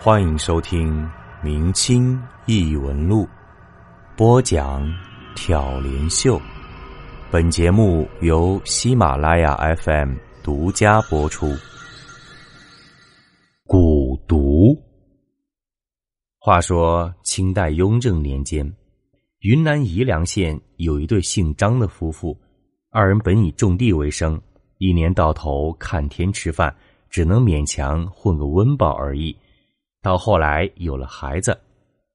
[0.00, 1.02] 欢迎收听
[1.42, 3.24] 《明清异闻录》，
[4.16, 4.80] 播讲
[5.34, 6.40] 挑帘秀。
[7.32, 11.48] 本节目由喜马拉雅 FM 独家播出。
[13.66, 14.80] 蛊毒。
[16.38, 18.72] 话说清代雍正年间，
[19.40, 22.38] 云南宜良县有一对姓张的夫妇，
[22.90, 24.40] 二人本以种地为生，
[24.78, 26.72] 一年到头看天吃饭，
[27.10, 29.36] 只能勉强混个温饱而已。
[30.08, 31.54] 到后来有了孩子，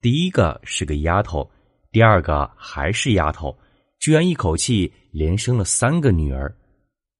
[0.00, 1.48] 第一个是个丫头，
[1.92, 3.56] 第二个还是丫头，
[4.00, 6.52] 居然一口气连生了三个女儿。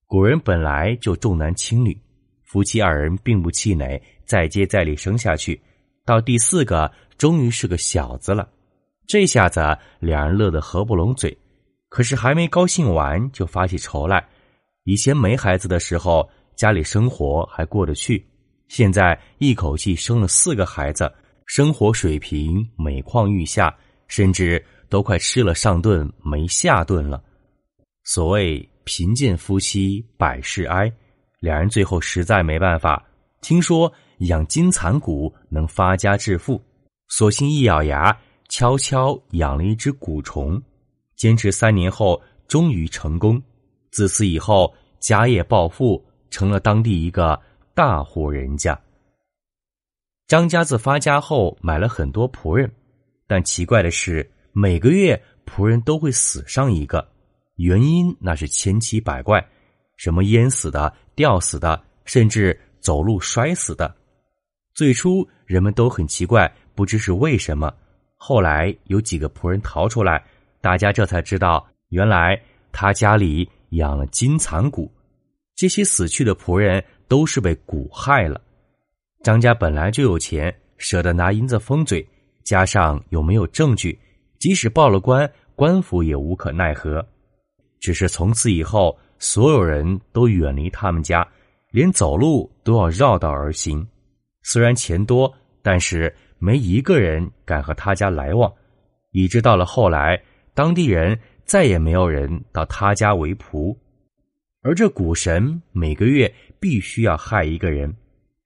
[0.04, 1.96] 古人本来就重男轻女，
[2.42, 5.62] 夫妻二人并不气馁，再接再厉生下去，
[6.04, 8.48] 到第四个终于是个小子了。
[9.06, 9.60] 这下子
[10.00, 11.38] 两人乐得合不拢嘴，
[11.88, 14.26] 可是还没高兴完就发起愁来。
[14.82, 18.26] 以前没孩子的时候，家里生活还过得去。
[18.76, 21.08] 现在一口气生了四个孩子，
[21.46, 23.72] 生活水平每况愈下，
[24.08, 27.22] 甚至都快吃了上顿没下顿了。
[28.02, 30.92] 所谓贫贱夫妻百事哀，
[31.38, 33.00] 两人最后实在没办法。
[33.42, 36.60] 听说养金蚕蛊能发家致富，
[37.06, 38.12] 索性一咬牙，
[38.48, 40.60] 悄悄养了一只蛊虫。
[41.14, 43.40] 坚持三年后，终于成功。
[43.92, 47.40] 自此以后，家业暴富，成了当地一个。
[47.74, 48.80] 大户人家，
[50.28, 52.70] 张家子发家后买了很多仆人，
[53.26, 57.04] 但奇怪的是，每个月仆人都会死上一个，
[57.56, 59.44] 原因那是千奇百怪，
[59.96, 63.92] 什么淹死的、吊死的，甚至走路摔死的。
[64.72, 67.74] 最初人们都很奇怪，不知是为什么。
[68.16, 70.24] 后来有几个仆人逃出来，
[70.60, 72.40] 大家这才知道，原来
[72.70, 74.88] 他家里养了金蚕蛊，
[75.56, 76.80] 这些死去的仆人。
[77.08, 78.40] 都是被蛊害了。
[79.22, 82.06] 张家本来就有钱，舍得拿银子封嘴，
[82.42, 83.98] 加上有没有证据，
[84.38, 87.04] 即使报了官，官府也无可奈何。
[87.80, 91.26] 只是从此以后，所有人都远离他们家，
[91.70, 93.86] 连走路都要绕道而行。
[94.42, 98.52] 虽然钱多，但是没一个人敢和他家来往。
[99.12, 100.20] 以致到了后来，
[100.54, 103.74] 当地人再也没有人到他家为仆。
[104.62, 106.32] 而这蛊神每个月
[106.64, 107.94] 必须要害一个人，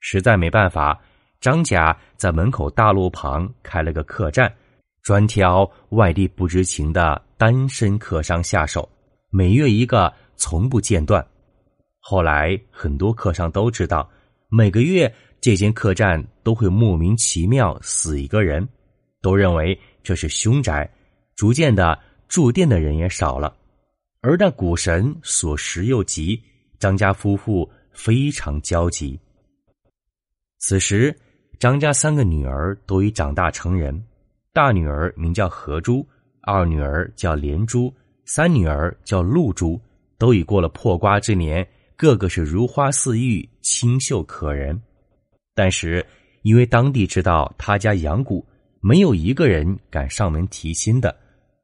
[0.01, 1.01] 实在没办法，
[1.41, 4.53] 张家在门口大路旁开了个客栈，
[5.05, 8.89] 专挑外地不知情的单身客商下手，
[9.31, 11.25] 每月一个，从不间断。
[12.01, 14.11] 后来很多客商都知道，
[14.49, 18.69] 每个月这间客栈都会莫名其妙死一个人，
[19.23, 20.91] 都认为这是凶宅，
[21.37, 21.97] 逐渐的
[22.27, 23.57] 住店的人也少了。
[24.23, 26.43] 而那股神所食又急，
[26.81, 29.19] 张家夫妇非常焦急。
[30.61, 31.13] 此时，
[31.59, 34.01] 张家三个女儿都已长大成人，
[34.53, 36.07] 大女儿名叫何珠，
[36.43, 37.93] 二女儿叫连珠，
[38.25, 39.81] 三女儿叫露珠，
[40.17, 41.67] 都已过了破瓜之年，
[41.97, 44.81] 个个是如花似玉、清秀可人。
[45.53, 46.07] 但是，
[46.43, 48.45] 因为当地知道他家养蛊，
[48.81, 51.15] 没有一个人敢上门提亲的。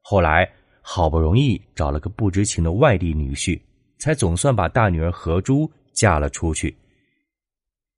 [0.02, 0.50] 后来。
[0.86, 3.58] 好不容易找了个不知情的外地女婿，
[3.98, 6.76] 才总算把大女儿何珠嫁了出去。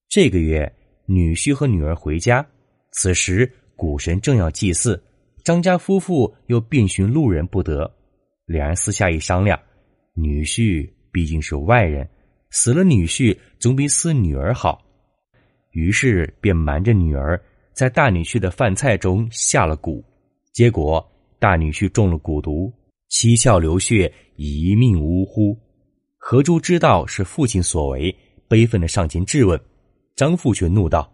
[0.08, 0.72] 这个月，
[1.06, 2.46] 女婿和女儿回家，
[2.92, 5.02] 此时古神正要祭祀，
[5.42, 7.92] 张家夫妇又遍寻路人不得，
[8.44, 9.60] 两人私下一商量，
[10.14, 12.08] 女婿毕竟是外人，
[12.50, 14.80] 死了女婿总比死女儿好，
[15.72, 17.42] 于是便瞒着女儿，
[17.72, 20.02] 在大女婿的饭菜中下了蛊，
[20.52, 21.04] 结果。
[21.38, 22.72] 大女婿中了蛊毒，
[23.10, 25.54] 七窍流血，一命呜呼。
[26.28, 28.12] 何珠知道是父亲所为，
[28.48, 29.56] 悲愤的上前质问，
[30.16, 31.08] 张父却怒道：“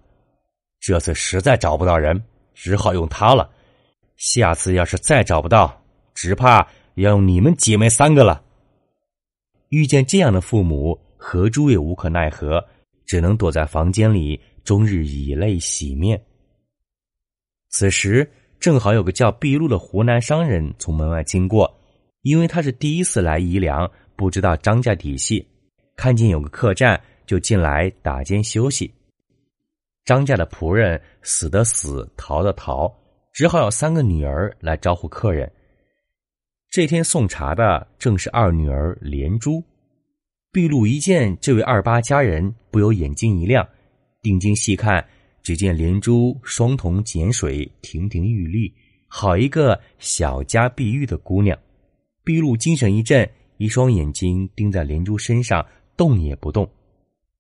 [0.81, 2.19] 这次实在找不到人，
[2.55, 3.51] 只好用他了。
[4.17, 5.79] 下次要是再找不到，
[6.15, 8.43] 只怕要用你们姐妹三个了。”
[9.69, 12.67] 遇见这样的父母，何珠也无可奈何，
[13.05, 16.19] 只能躲在房间里，终日以泪洗面。
[17.69, 18.27] 此时。
[18.59, 21.69] 正好有个叫毕露的湖南商人从门外经过，
[22.23, 25.47] 因为他是第一次来宜良，不知道张家底细，
[25.97, 28.93] 看见有个客栈，就进来打尖休息。
[30.05, 32.93] 张家的仆人死的死，逃的逃，
[33.33, 35.51] 只好有三个女儿来招呼客人。
[36.71, 39.63] 这天送茶的正是二女儿连珠。
[40.51, 43.67] 毕露一见这位二八佳人，不由眼睛一亮，
[44.23, 45.05] 定睛细看。
[45.43, 48.73] 只见连珠双瞳碱水，亭亭玉立，
[49.09, 51.59] 好一个小家碧玉的姑娘。
[52.25, 55.65] 毕露精神一振，一双眼睛盯在连珠身上，
[55.97, 56.69] 动也不动。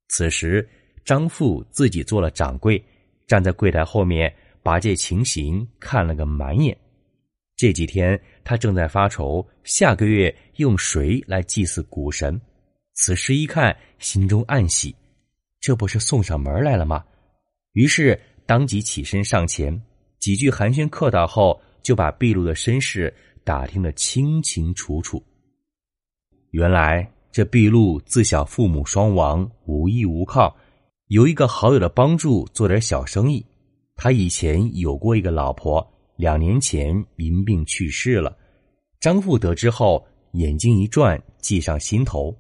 [0.09, 0.69] 此时，
[1.05, 2.83] 张父自己做了掌柜，
[3.27, 4.33] 站在柜台后面，
[4.63, 6.77] 把这情形看了个满眼。
[7.57, 12.41] 这几天他正在发愁，下个月用谁来祭祀古神。
[12.95, 14.95] 此时一看，心中暗喜，
[15.61, 17.05] 这不是送上门来了吗？
[17.73, 19.81] 于是当即起身上前，
[20.19, 23.13] 几句寒暄客套后，就把毕露的身世
[23.45, 25.23] 打听的清清楚楚。
[26.51, 30.57] 原来这毕露自小父母双亡，无依无靠，
[31.09, 33.45] 有一个好友的帮助，做点小生意。
[33.97, 35.87] 他以前有过一个老婆。
[36.17, 38.37] 两年前因病去世了，
[39.01, 42.37] 张父得知后眼睛一转，计上心头，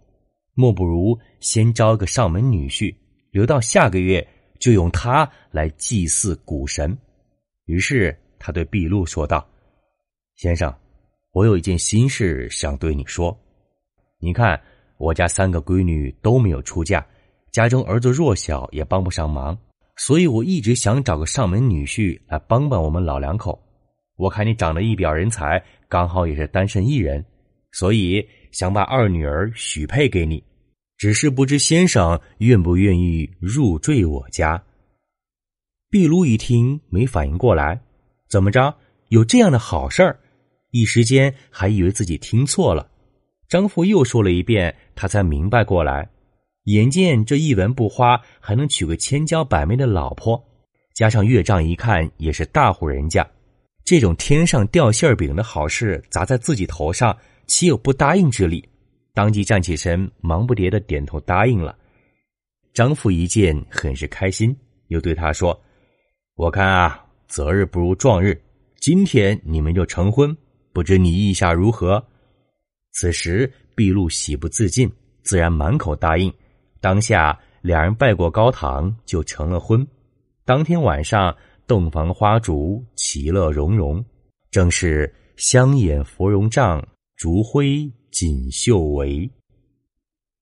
[0.54, 2.94] 莫不如先招个上门女婿，
[3.30, 4.24] 留到下个月
[4.60, 6.96] 就用他来祭祀古神。
[7.64, 9.44] 于是他对毕露说道
[10.36, 10.72] ：“先生，
[11.32, 13.36] 我有一件心事想对你说。
[14.18, 14.60] 你看
[14.98, 17.04] 我家三个闺女都没有出嫁，
[17.50, 19.56] 家中儿子弱小，也帮不上忙，
[19.96, 23.60] 所以我一直想找个上门女婿来帮帮我们老两口。”
[24.16, 27.24] 我看你长得一表人才，刚好也是单身一人，
[27.72, 30.44] 所以想把二女儿许配给你。
[30.98, 34.62] 只是不知先生愿不愿意入赘我家？
[35.90, 37.80] 毕卢一听没反应过来，
[38.28, 38.72] 怎么着？
[39.08, 40.20] 有这样的好事儿？
[40.72, 42.90] 一时间还以为自己听错了。
[43.48, 46.10] 张父又说了一遍，他才明白过来。
[46.64, 50.42] 眼见这一文不花，还能娶个千娇百媚的老婆，
[50.94, 53.28] 加上岳丈一看也是大户人家。
[53.84, 57.16] 这种天上掉馅饼的好事砸在自己头上，
[57.46, 58.66] 岂有不答应之理？
[59.12, 61.76] 当即站起身，忙不迭的点头答应了。
[62.72, 65.60] 张父一见，很是开心，又对他说
[66.36, 68.40] ：“我看啊，择日不如撞日，
[68.80, 70.34] 今天你们就成婚，
[70.72, 72.04] 不知你意下如何？”
[72.92, 74.90] 此时毕露喜不自禁，
[75.22, 76.32] 自然满口答应。
[76.80, 79.86] 当下两人拜过高堂，就成了婚。
[80.44, 81.34] 当天晚上。
[81.64, 84.04] 洞房花烛，其乐融融，
[84.50, 86.86] 正是香掩芙蓉帐，
[87.16, 89.30] 烛辉锦绣围。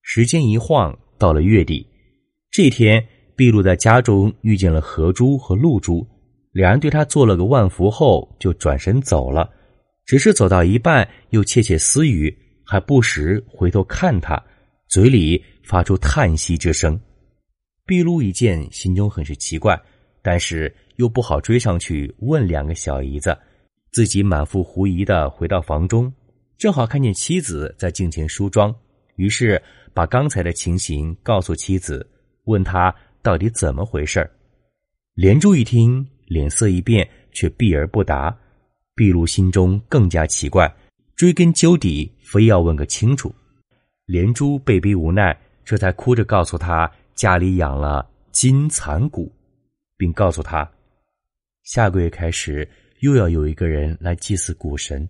[0.01, 1.87] 时间一晃到了月底，
[2.49, 6.05] 这天，毕露在家中遇见了何珠和露珠，
[6.51, 9.49] 两人对他做了个万福后，就转身走了。
[10.05, 14.41] 只是走到一半，又窃窃私语，还不时回头看他，
[14.87, 16.99] 嘴里发出叹息之声。
[17.85, 19.81] 毕露一见，心中很是奇怪，
[20.21, 20.73] 但是。
[20.97, 23.35] 又不好追上去问两个小姨子，
[23.91, 26.13] 自己满腹狐疑的回到房中，
[26.59, 28.75] 正好看见妻子在镜前梳妆，
[29.15, 29.59] 于是
[29.95, 32.07] 把刚才的情形告诉妻子，
[32.43, 32.93] 问他
[33.23, 34.29] 到底怎么回事
[35.15, 38.37] 连珠一听，脸色一变，却避而不答。
[38.95, 40.73] 毕露心中更加奇怪，
[41.15, 43.33] 追根究底，非要问个清楚。
[44.05, 49.29] 连珠被逼无奈，这才哭着告诉他家里养了金蚕蛊，
[49.97, 50.69] 并告诉他。
[51.63, 52.67] 下个月开始
[52.99, 55.07] 又要有一个人来祭祀古神，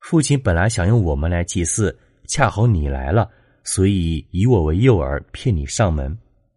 [0.00, 1.96] 父亲本来想用我们来祭祀，
[2.26, 3.30] 恰好你来了，
[3.62, 6.16] 所以以我为诱饵骗你上门，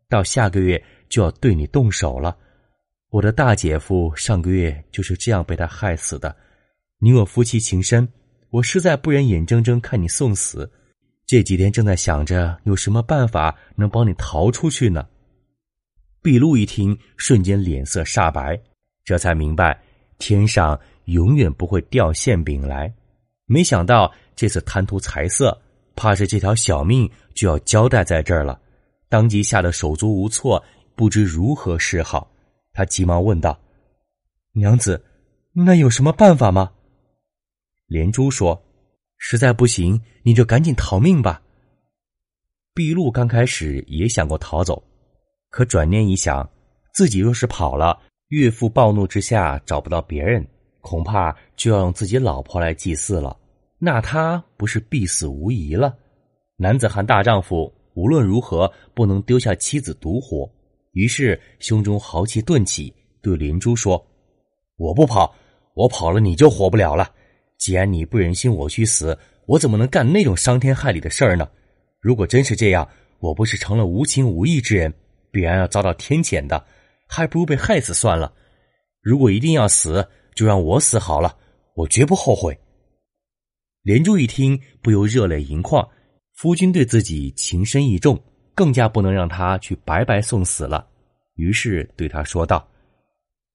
[0.09, 2.35] 到下个月就要对你动手了。
[3.09, 6.35] 我的大姐夫上个月就是这样被他害死的。
[6.99, 8.07] 你我夫妻情深，
[8.49, 10.71] 我实在不忍眼睁睁看你送死，
[11.27, 15.07] 这几天正在想着有什么办法能帮你逃出去呢。
[16.23, 18.59] 毕露一听，瞬间脸色煞白。
[19.05, 19.79] 这才明白，
[20.17, 22.91] 天上永远不会掉馅饼来。
[23.45, 25.55] 没想到这次贪图财色，
[25.95, 28.59] 怕是这条小命就要交代在这儿了。
[29.07, 30.61] 当即吓得手足无措，
[30.95, 32.29] 不知如何是好。
[32.73, 33.57] 他急忙问道
[34.53, 35.01] ：“娘子，
[35.53, 36.71] 那有什么办法吗？”
[37.87, 38.61] 连珠说
[39.17, 41.41] ：“实在不行，你就赶紧逃命吧。”
[42.75, 44.83] 毕禄刚开始也想过逃走，
[45.49, 46.47] 可转念一想，
[46.93, 47.99] 自己若是跑了。
[48.27, 50.45] 岳父暴怒之下找不到别人，
[50.81, 53.35] 恐怕就要用自己老婆来祭祀了。
[53.79, 55.97] 那他不是必死无疑了？
[56.57, 60.49] 男子汉大丈夫，无论如何不能丢下妻子独活。
[60.91, 64.05] 于是胸中豪气顿起，对连珠说
[64.77, 65.33] ：“我不跑，
[65.73, 67.09] 我跑了你就活不了了。
[67.57, 71.49] 既然你不忍心我去死，我怎么能干那种伤天害理的事儿呢？
[71.99, 72.87] 如果真是这样，
[73.19, 74.93] 我不是成了无情无义之人，
[75.31, 76.63] 必然要遭到天谴的。”
[77.09, 78.33] 还不如被害死算了。
[79.01, 81.33] 如果一定要死，就让我死好了，
[81.73, 82.53] 我绝不后悔。
[83.83, 85.87] 连珠一听，不由热泪盈眶。
[86.33, 88.21] 夫君对自己情深意重，
[88.53, 90.85] 更加不能让他去白白送死了。
[91.35, 92.67] 于是对他说道：“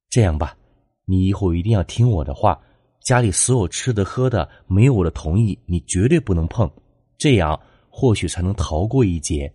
[0.09, 0.57] 这样吧，
[1.05, 2.59] 你以后一定要听我的话，
[3.05, 6.71] 家里所有吃的喝的，没有我的同意，你绝对不能碰。
[7.19, 9.53] 这样或许才能逃过一劫。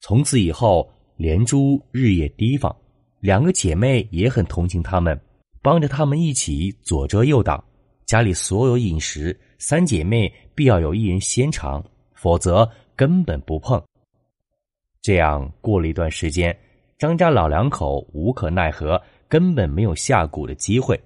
[0.00, 0.90] 从此以后。
[1.18, 2.76] 连珠日夜提防，
[3.20, 5.18] 两个姐妹也很同情他们，
[5.62, 7.64] 帮着他们一起左遮右挡。
[8.04, 11.82] 家里所有饮食，三姐妹必要有一人先尝，
[12.12, 13.82] 否则根本不碰。
[15.00, 16.54] 这样过了一段时间，
[16.98, 21.00] 张家老两口无可奈何，根本没有下蛊的机会。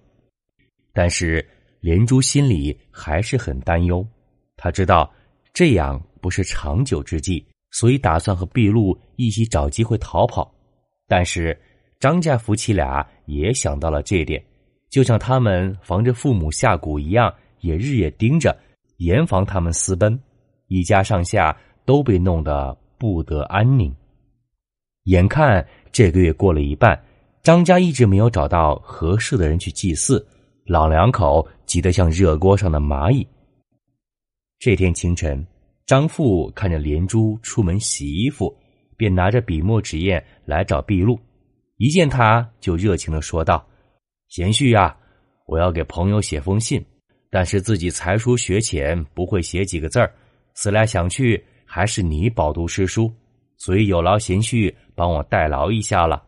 [0.93, 1.47] 但是
[1.81, 4.07] 连珠心里还是很担忧，
[4.57, 5.11] 他知道
[5.53, 10.53] 这样不是长久之计，所以打算和毕露一起找机会逃跑。
[11.07, 11.59] 但是
[11.99, 14.43] 张家夫妻俩也想到了这点，
[14.89, 18.57] 就像他们防着父母下蛊一样，也日夜盯着，
[18.99, 20.19] 严防他们私奔。
[20.69, 23.95] 一家上下都被弄得不得安宁。
[25.05, 27.01] 眼看这个月过了一半，
[27.43, 30.25] 张家一直没有找到合适的人去祭祀。
[30.71, 33.27] 老两口急得像热锅上的蚂蚁。
[34.61, 35.45] 这天清晨，
[35.85, 38.57] 张父看着连珠出门洗衣服，
[38.97, 41.19] 便拿着笔墨纸砚来找毕露。
[41.79, 43.67] 一见他就热情的说道
[44.31, 44.97] ：“贤婿呀，
[45.45, 46.81] 我要给朋友写封信，
[47.31, 50.15] 但是自己才疏学浅，不会写几个字儿。
[50.55, 53.13] 思来想去，还是你饱读诗书，
[53.57, 56.23] 所以有劳贤婿帮我代劳一下了。”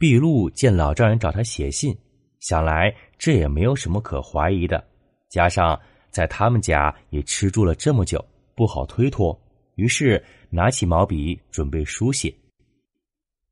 [0.00, 1.94] 毕露见老丈人找他写信。
[2.42, 4.84] 想来这也没有什么可怀疑的，
[5.28, 5.80] 加上
[6.10, 8.22] 在他们家也吃住了这么久，
[8.56, 9.40] 不好推脱。
[9.76, 12.34] 于是拿起毛笔准备书写。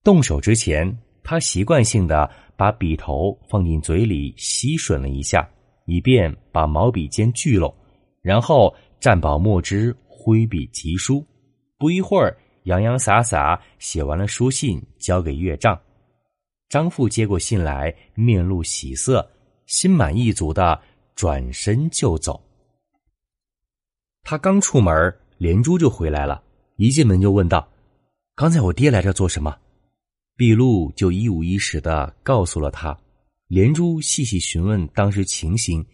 [0.02, 0.92] 动手之前，
[1.22, 5.48] 他习惯性的把笔头放进嘴里吸吮了一下，
[5.86, 7.72] 以便把毛笔尖聚拢，
[8.20, 11.24] 然后蘸饱墨汁，挥笔疾书。
[11.78, 15.80] 不一会儿，洋洋洒洒写完了书信，交给岳丈。
[16.70, 19.28] 张父接过信来，面露喜色，
[19.66, 20.80] 心满意足的
[21.16, 22.40] 转身就走。
[24.22, 24.94] 他刚出门，
[25.36, 26.40] 连珠就回来了。
[26.76, 27.68] 一进门就问道
[28.36, 29.58] ：“刚才我爹来这做什么？”
[30.38, 32.96] 毕露就一五一十的告诉了他。
[33.48, 35.84] 连珠细细询问当时情形。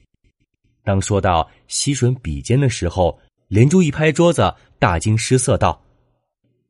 [0.85, 3.19] 当说到吸吮笔尖的时候，
[3.49, 5.83] 连珠一拍桌子，大惊失色道：“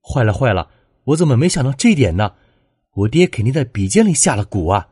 [0.00, 0.70] 坏了坏了！
[1.02, 2.32] 我怎么没想到这点呢？”
[2.96, 4.88] 我爹肯定在笔尖里下了蛊啊！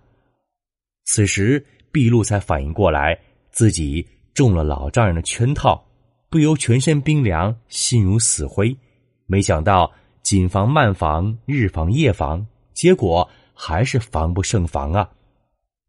[1.06, 3.18] 此时毕露才反应过来，
[3.50, 5.82] 自己中了老丈人的圈套，
[6.28, 8.76] 不由全身冰凉，心如死灰。
[9.25, 9.90] 没想到
[10.23, 15.11] 谨防慢防，日防夜防，结果还是防不胜防啊！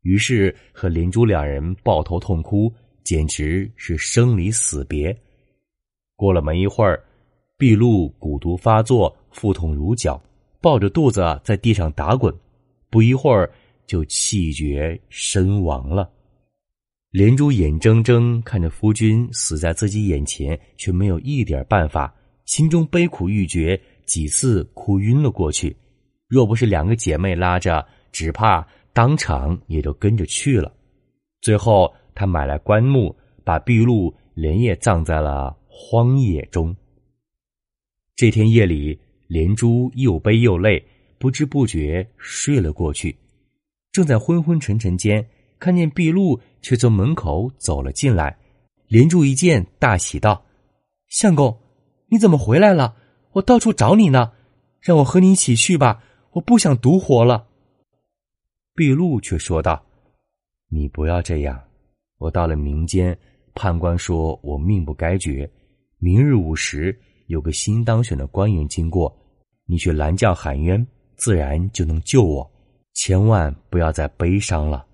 [0.04, 5.14] 于是和林珠两人抱头痛哭，简直是生离死别。
[6.16, 7.04] 过了没一会儿，
[7.58, 10.22] 毕露蛊毒发作，腹痛如绞。
[10.66, 12.36] 抱着肚子在地上打滚，
[12.90, 13.54] 不一会儿
[13.86, 16.10] 就气绝身亡了。
[17.12, 22.12] 连珠眼睁睁看着夫君死在自己眼前，却没有一点办法，
[22.46, 25.78] 心中悲苦欲绝，几次哭晕了过去。
[26.28, 30.74] 若不是两个姐妹拉着，只怕当场也就跟着去了。
[31.42, 36.76] 最后，他买来棺木，把碧露连夜葬在了荒野中。
[38.16, 39.00] 这天夜里。
[39.28, 40.84] 连珠又悲又累，
[41.18, 43.16] 不知不觉睡了过去。
[43.92, 45.26] 正在昏昏沉沉间，
[45.58, 48.38] 看见毕露却从门口走了进来。
[48.88, 50.46] 连珠一见，大喜道
[51.10, 51.58] ：“相公，
[52.10, 52.96] 你怎么回来了？
[53.32, 54.32] 我到处找你呢，
[54.82, 56.04] 让我和你一起去吧，
[56.34, 57.48] 我不想独活了。”
[58.76, 59.84] 毕露却说道
[60.70, 61.60] ：“你不要这样，
[62.18, 63.18] 我到了民间，
[63.56, 65.50] 判官说我命不该绝，
[65.98, 66.96] 明日午时。”
[67.28, 69.12] 有个新当选的官员经过，
[69.66, 72.52] 你去拦轿喊冤，自然就能救我。
[72.94, 74.86] 千万不要再悲伤了。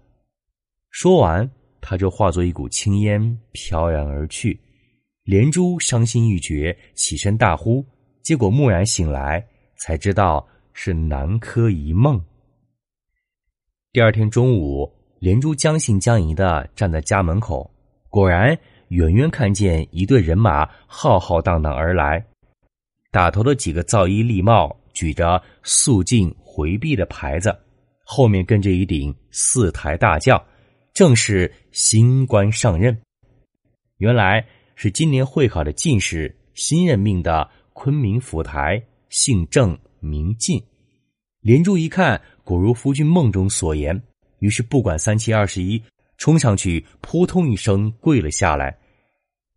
[0.90, 1.50] 说完，
[1.82, 4.60] 他就化作一股青烟飘然而去。
[5.24, 7.86] 连珠伤心欲绝，起身大呼，
[8.24, 9.46] 结果蓦然醒来，
[9.78, 12.24] 才知道是南柯一梦。
[13.92, 17.70] 第二天中午，连珠将信将疑的站在家门口，
[18.10, 18.58] 果然。
[18.92, 22.22] 远远看见一队人马浩浩荡荡而来，
[23.10, 27.58] 打头的几个皂衣笠帽，举着“肃静回避”的牌子，
[28.04, 30.46] 后面跟着一顶四抬大轿，
[30.94, 32.96] 正是新官上任。
[34.00, 34.46] 原来
[34.76, 40.62] 是今年会考的进士，新任命的昆明府台，姓郑名进。
[41.40, 44.04] 连珠一看，果如夫君梦中所言，
[44.40, 45.82] 于是不管三七二十一，
[46.18, 48.78] 冲上去扑通一声跪了下来。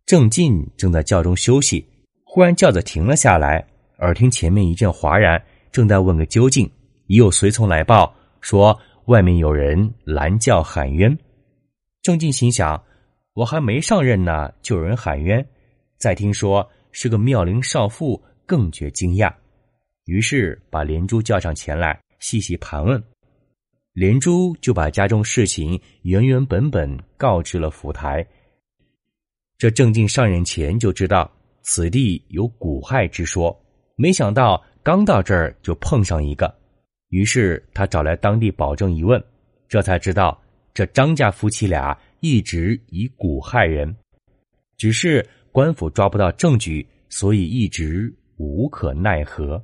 [0.05, 1.83] 郑进正在轿中休息，
[2.23, 3.65] 忽然轿子停了下来，
[3.97, 6.69] 耳听前面一阵哗然，正在问个究竟。
[7.07, 11.15] 已有随从来报说外面有人拦轿喊冤。
[12.03, 12.83] 郑进心想：
[13.33, 15.43] 我还没上任呢，就有人喊冤。
[15.97, 19.33] 再听说是个妙龄少妇，更觉惊讶。
[20.05, 23.03] 于是把连珠叫上前来，细细盘问。
[23.93, 28.25] 连珠就把家中事情原原本本告知了府台。
[29.57, 31.31] 这郑进上任前就知道
[31.61, 33.57] 此地有蛊害之说，
[33.95, 36.53] 没想到刚到这儿就碰上一个，
[37.09, 39.23] 于是他找来当地保证一问，
[39.67, 40.39] 这才知道
[40.73, 43.95] 这张家夫妻俩一直以蛊害人，
[44.77, 49.63] 只是官府抓不到证据，所以一直无可奈何。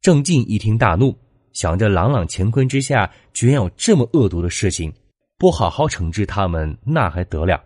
[0.00, 1.12] 郑进一听大怒，
[1.52, 4.92] 想着朗朗乾坤之下居然有这么恶毒的事情，
[5.36, 7.60] 不好好惩治他们那还得了？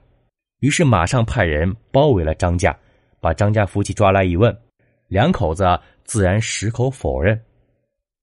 [0.60, 2.76] 于是马上派人包围了张家，
[3.20, 4.56] 把张家夫妻抓来一问，
[5.08, 5.64] 两口子
[6.04, 7.38] 自然矢口否认。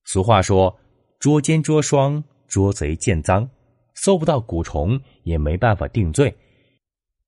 [0.06, 0.75] 俗话说
[1.20, 3.48] ：“捉奸捉双，捉贼见赃，
[3.96, 6.34] 搜不到蛊虫也没办法定罪。”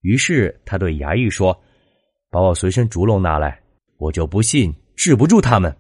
[0.02, 1.60] 于是他对衙役说
[2.30, 3.60] ：“把我随身竹笼拿来，
[3.98, 5.76] 我就不信治不住他们。”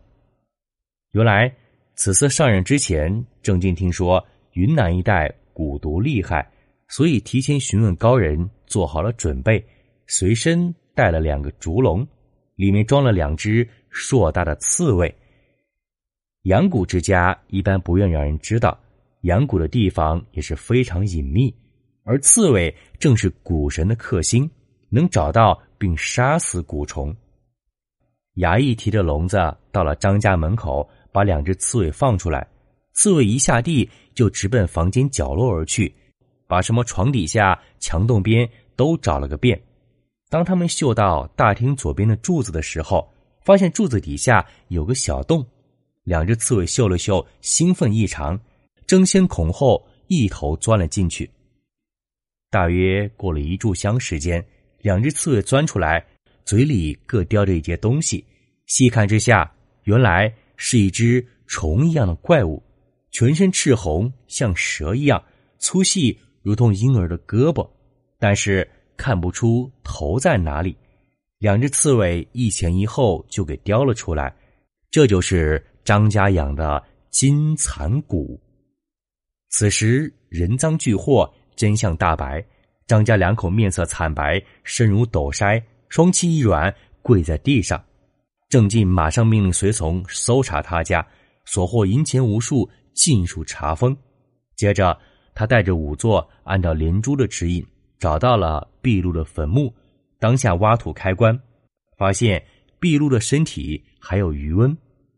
[1.13, 1.53] 原来
[1.95, 6.51] 此次上任之前，郑经听说云南一带蛊毒厉害。
[6.89, 9.63] 所以提前询问高人，做好了准备，
[10.07, 12.05] 随身带了两个竹笼，
[12.55, 15.15] 里面装了两只硕大的刺猬。
[16.43, 18.77] 养蛊之家一般不愿让人知道，
[19.21, 21.53] 养蛊的地方也是非常隐秘，
[22.03, 24.49] 而刺猬正是蛊神的克星，
[24.89, 27.15] 能找到并杀死蛊虫。
[28.37, 29.37] 衙役提着笼子
[29.71, 32.47] 到了张家门口，把两只刺猬放出来，
[32.93, 35.93] 刺猬一下地就直奔房间角落而去。
[36.49, 39.61] 把什么床底下、墙洞边都找了个遍。
[40.29, 43.07] 当他们嗅到大厅左边的柱子的时候，
[43.45, 45.45] 发现柱子底下有个小洞。
[46.05, 48.39] 两只刺猬嗅了嗅，兴奋异常，
[48.87, 51.29] 争先恐后一头钻了进去。
[52.49, 54.43] 大约过了一炷香时间，
[54.79, 56.03] 两只刺猬钻出来，
[56.45, 58.25] 嘴里各叼着一截东西。
[58.65, 59.51] 细看之下，
[59.83, 62.63] 原来是一只虫一样的怪物，
[63.11, 65.23] 全身赤红，像蛇一样
[65.59, 66.17] 粗细。
[66.41, 67.69] 如同婴儿的胳膊，
[68.17, 70.75] 但是看不出头在哪里。
[71.37, 74.35] 两只刺猬一前一后就给叼了出来，
[74.91, 78.37] 这就是张家养的金蚕蛊。
[79.49, 82.43] 此时人赃俱获，真相大白。
[82.87, 87.81] 张家两口面色惨白，身如斗筛，双膝一软，跪在地上。
[88.49, 91.05] 郑进马上命令随从搜查他家，
[91.45, 93.95] 所获银钱无数，尽数查封。
[94.55, 94.97] 接着。
[95.39, 97.65] 他带着仵作，按照连珠的指引，
[97.97, 99.73] 找到了毕露的坟墓，
[100.19, 101.39] 当下挖土开棺，
[101.97, 102.43] 发现
[102.77, 104.77] 毕露的身体还有余温，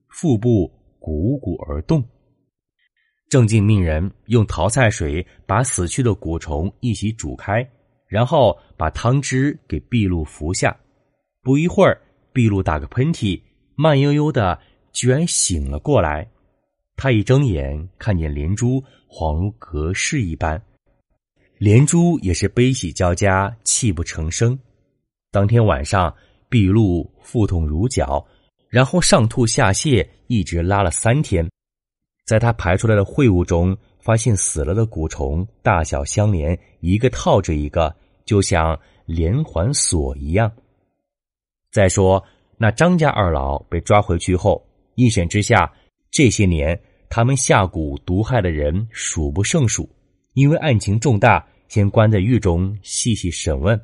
[0.09, 2.07] 腹部汩汩而动。
[3.31, 7.67] 郑静命人用淘菜水把死去的蛊虫一起煮开，
[8.07, 10.77] 然后把汤汁给毕露服下。
[11.41, 11.99] 不一会儿，
[12.31, 13.41] 毕露打个喷嚏，
[13.73, 14.59] 慢悠悠的
[14.93, 16.29] 居然醒了过来。
[16.95, 20.59] 他一睁眼，看见连珠，恍如隔世一般。
[21.57, 24.57] 连珠也是悲喜交加，泣不成声。
[25.31, 26.15] 当天晚上，
[26.47, 28.25] 毕露腹痛如绞，
[28.69, 31.47] 然后上吐下泻，一直拉了三天。
[32.25, 37.93] 在他排出来的秽物中，发现死了的蛊虫大小相连，一个套着一个，
[38.23, 40.49] 就像连环锁一样。
[41.69, 42.23] 再说
[42.57, 45.71] 那张家二老被抓回去后，一审之下，
[46.09, 46.81] 这些年。
[47.13, 49.87] 他们下蛊毒害的人数不胜数，
[50.33, 53.77] 因为案情重大，先关在狱中细细审问。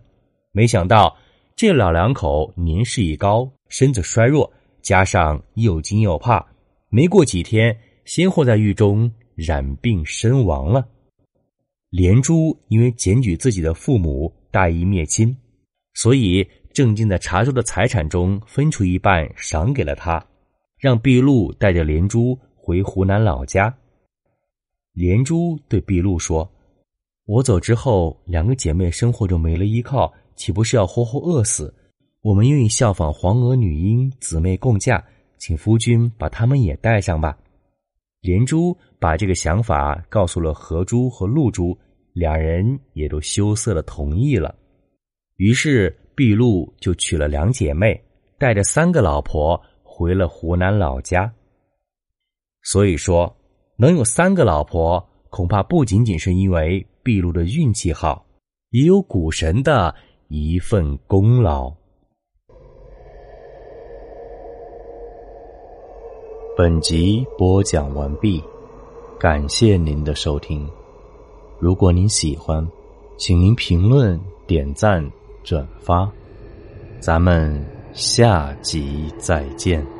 [0.53, 1.13] 没想到
[1.53, 4.49] 这老两口年事已高，身子衰弱，
[4.81, 6.41] 加上又惊又怕，
[6.87, 10.87] 没过几天，先后在狱中染病身亡了。
[11.89, 15.35] 连珠因为检举自己的父母大义灭亲，
[15.95, 20.25] 所以郑经在查出的财产中分出一半赏给了他，
[20.79, 22.39] 让毕露带着连珠。
[22.67, 23.73] 回湖南老家，
[24.91, 26.51] 连珠对毕露说
[27.23, 31.73] ：“我走之后，两个姐妹生活中没了依靠，岂不是要活活饿死？
[32.21, 35.01] 我们愿意效仿黄娥、女英姊妹共嫁，
[35.37, 37.37] 请夫君把她们也带上吧。”
[38.19, 41.73] 连珠把这个想法告诉了何珠和露珠，
[42.11, 44.53] 两人也都羞涩的同意了。
[45.37, 47.97] 于是毕露就娶了两姐妹，
[48.37, 51.33] 带着三个老婆回了湖南老家。
[52.69, 53.33] 所以说，
[53.77, 58.25] 能有三个老婆，恐怕不仅仅是因为毕露的运气好，
[58.71, 59.95] 也有股神的
[60.27, 61.73] 一份功劳。
[66.57, 68.43] 本集播讲完毕，
[69.17, 70.69] 感谢您的收听。
[71.61, 72.67] 如果您喜欢，
[73.17, 75.09] 请您评论、点赞、
[75.41, 76.11] 转发。
[76.99, 79.96] 咱们下集再见。